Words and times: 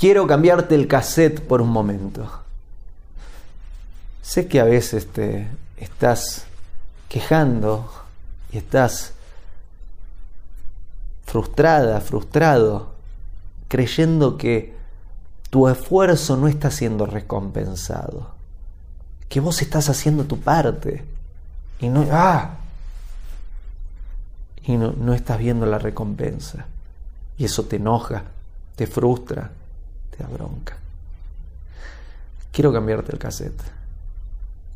quiero 0.00 0.26
cambiarte 0.26 0.74
el 0.74 0.88
cassette 0.88 1.42
por 1.42 1.60
un 1.60 1.68
momento. 1.68 2.26
Sé 4.22 4.48
que 4.48 4.58
a 4.58 4.64
veces 4.64 5.06
te 5.06 5.46
estás 5.76 6.46
quejando 7.10 7.92
y 8.50 8.56
estás 8.56 9.12
frustrada, 11.26 12.00
frustrado, 12.00 12.92
creyendo 13.68 14.38
que 14.38 14.74
tu 15.50 15.68
esfuerzo 15.68 16.38
no 16.38 16.48
está 16.48 16.70
siendo 16.70 17.04
recompensado, 17.04 18.30
que 19.28 19.40
vos 19.40 19.60
estás 19.60 19.90
haciendo 19.90 20.24
tu 20.24 20.40
parte 20.40 21.04
y 21.78 21.88
no, 21.90 22.06
ah, 22.10 22.54
y 24.64 24.78
no, 24.78 24.92
no 24.92 25.12
estás 25.12 25.38
viendo 25.38 25.66
la 25.66 25.78
recompensa. 25.78 26.66
Y 27.36 27.44
eso 27.44 27.64
te 27.64 27.76
enoja, 27.76 28.24
te 28.76 28.86
frustra, 28.86 29.50
bronca. 30.26 30.76
Quiero 32.52 32.72
cambiarte 32.72 33.12
el 33.12 33.18
cassette. 33.18 33.62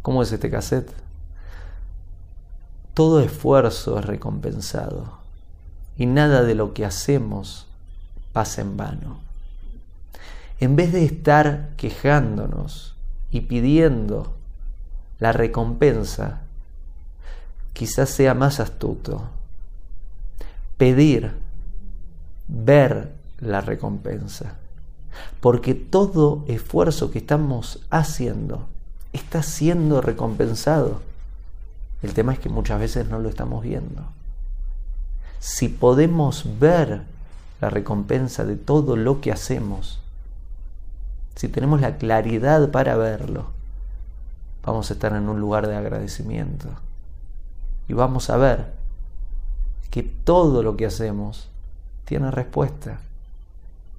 ¿Cómo 0.02 0.22
es 0.22 0.32
este 0.32 0.50
cassette? 0.50 0.92
Todo 2.94 3.20
esfuerzo 3.20 3.98
es 3.98 4.04
recompensado 4.04 5.18
y 5.96 6.06
nada 6.06 6.42
de 6.42 6.54
lo 6.54 6.74
que 6.74 6.84
hacemos 6.84 7.66
pasa 8.32 8.62
en 8.62 8.76
vano. 8.76 9.18
En 10.60 10.76
vez 10.76 10.92
de 10.92 11.04
estar 11.04 11.70
quejándonos 11.76 12.94
y 13.30 13.40
pidiendo 13.42 14.34
la 15.18 15.32
recompensa, 15.32 16.42
quizás 17.72 18.10
sea 18.10 18.34
más 18.34 18.60
astuto 18.60 19.28
pedir, 20.76 21.32
ver 22.48 23.12
la 23.40 23.60
recompensa. 23.60 24.56
Porque 25.40 25.74
todo 25.74 26.44
esfuerzo 26.48 27.10
que 27.10 27.18
estamos 27.18 27.80
haciendo 27.90 28.66
está 29.12 29.42
siendo 29.42 30.00
recompensado. 30.00 31.00
El 32.02 32.14
tema 32.14 32.32
es 32.32 32.38
que 32.38 32.48
muchas 32.48 32.80
veces 32.80 33.08
no 33.08 33.18
lo 33.18 33.28
estamos 33.28 33.62
viendo. 33.62 34.02
Si 35.38 35.68
podemos 35.68 36.44
ver 36.58 37.02
la 37.60 37.70
recompensa 37.70 38.44
de 38.44 38.56
todo 38.56 38.96
lo 38.96 39.20
que 39.20 39.32
hacemos, 39.32 40.00
si 41.34 41.48
tenemos 41.48 41.80
la 41.80 41.96
claridad 41.96 42.70
para 42.70 42.96
verlo, 42.96 43.46
vamos 44.64 44.90
a 44.90 44.94
estar 44.94 45.12
en 45.14 45.28
un 45.28 45.40
lugar 45.40 45.66
de 45.66 45.76
agradecimiento. 45.76 46.68
Y 47.88 47.92
vamos 47.92 48.30
a 48.30 48.36
ver 48.36 48.72
que 49.90 50.02
todo 50.02 50.62
lo 50.62 50.76
que 50.76 50.86
hacemos 50.86 51.48
tiene 52.04 52.30
respuesta. 52.30 52.98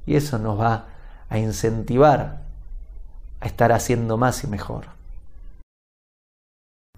Y 0.05 0.15
eso 0.15 0.37
nos 0.37 0.59
va 0.59 0.87
a 1.29 1.37
incentivar 1.37 2.45
a 3.39 3.45
estar 3.45 3.71
haciendo 3.71 4.17
más 4.17 4.43
y 4.43 4.47
mejor. 4.47 4.87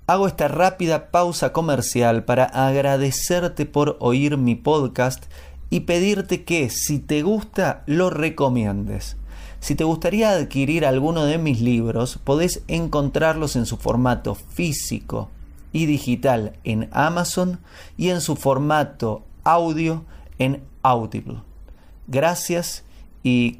Hago 0.06 0.28
esta 0.28 0.48
rápida 0.48 1.12
pausa 1.12 1.52
comercial 1.52 2.24
para 2.24 2.46
agradecerte 2.46 3.66
por 3.66 3.98
oír 4.00 4.38
mi 4.38 4.56
podcast 4.56 5.26
y 5.70 5.82
pedirte 5.82 6.46
que 6.46 6.70
si 6.70 7.00
te 7.00 7.24
gusta 7.24 7.84
lo 7.86 8.10
recomiendes. 8.10 9.18
Si 9.60 9.76
te 9.76 9.84
gustaría 9.84 10.32
adquirir 10.32 10.86
alguno 10.86 11.26
de 11.26 11.38
mis 11.38 11.60
libros, 11.60 12.20
podés 12.24 12.62
encontrarlos 12.68 13.56
en 13.58 13.66
su 13.66 13.76
formato 13.76 14.36
físico 14.36 15.30
y 15.74 15.88
digital 15.88 16.54
en 16.64 16.88
Amazon 16.94 17.60
y 17.98 18.10
en 18.10 18.22
su 18.22 18.38
formato 18.38 19.24
audio 19.44 20.06
en 20.40 20.64
Audible. 20.84 21.40
Gracias 22.08 22.84
y 23.24 23.60